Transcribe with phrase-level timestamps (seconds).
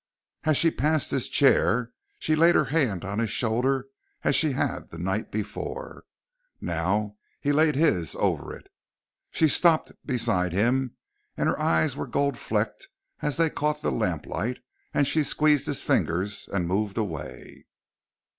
[0.45, 3.85] As she passed his chair, she laid her hand on his shoulder
[4.23, 6.05] as she had the night before.
[6.59, 8.65] Now he laid his over it.
[9.29, 10.95] She stopped beside him,
[11.37, 12.87] and her eyes were gold flecked
[13.21, 14.57] as they caught the lamplight,
[14.91, 17.67] and she squeezed his fingers and moved away.